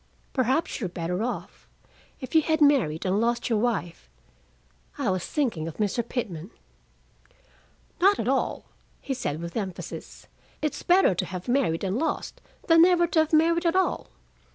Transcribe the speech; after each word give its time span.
"Perhaps 0.33 0.79
you're 0.79 0.89
better 0.89 1.21
off: 1.21 1.67
if 2.19 2.33
you 2.33 2.41
had 2.41 2.59
married 2.59 3.05
and 3.05 3.21
lost 3.21 3.49
your 3.49 3.59
wife" 3.59 4.09
I 4.97 5.11
was 5.11 5.23
thinking 5.27 5.67
of 5.67 5.77
Mr. 5.77 6.01
Pitman. 6.03 6.49
"Not 7.99 8.17
at 8.17 8.27
all," 8.27 8.65
he 8.99 9.13
said 9.13 9.39
with 9.39 9.55
emphasis. 9.55 10.25
"It's 10.59 10.81
better 10.81 11.13
to 11.13 11.25
have 11.27 11.47
married 11.47 11.83
and 11.83 11.99
lost 11.99 12.41
than 12.67 12.81
never 12.81 13.05
to 13.05 13.19
have 13.19 13.31
married 13.31 13.67
at 13.67 13.75
all. 13.75 14.09